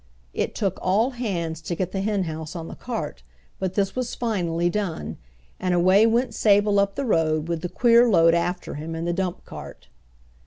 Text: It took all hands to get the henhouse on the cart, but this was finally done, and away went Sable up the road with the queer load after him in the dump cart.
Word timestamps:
It 0.33 0.55
took 0.55 0.79
all 0.81 1.11
hands 1.11 1.61
to 1.61 1.75
get 1.75 1.91
the 1.91 2.01
henhouse 2.01 2.55
on 2.55 2.67
the 2.67 2.73
cart, 2.75 3.21
but 3.59 3.75
this 3.75 3.95
was 3.95 4.15
finally 4.15 4.67
done, 4.67 5.19
and 5.59 5.75
away 5.75 6.07
went 6.07 6.33
Sable 6.33 6.79
up 6.79 6.95
the 6.95 7.05
road 7.05 7.47
with 7.47 7.61
the 7.61 7.69
queer 7.69 8.09
load 8.09 8.33
after 8.33 8.73
him 8.73 8.95
in 8.95 9.05
the 9.05 9.13
dump 9.13 9.45
cart. 9.45 9.89